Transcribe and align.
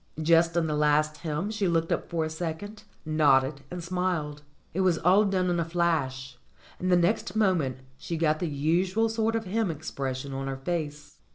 Just 0.19 0.57
in 0.57 0.65
the 0.65 0.75
last 0.75 1.17
hymn 1.17 1.51
she 1.51 1.67
looked 1.67 1.91
up 1.91 2.09
for 2.09 2.25
a 2.25 2.29
second, 2.31 2.85
nodded 3.05 3.61
and 3.69 3.83
smiled; 3.83 4.41
it 4.73 4.81
was 4.81 4.97
all 4.97 5.25
done 5.25 5.47
in 5.47 5.59
a 5.59 5.63
flash, 5.63 6.39
and 6.79 6.91
the 6.91 6.97
next 6.97 7.35
moment 7.35 7.81
she 7.99 8.15
had 8.15 8.21
got 8.21 8.39
the 8.39 8.47
usual 8.49 9.09
sort 9.09 9.35
of 9.35 9.43
hymn 9.45 9.69
expression 9.69 10.33
on 10.33 10.47
her 10.47 10.57
face. 10.57 11.19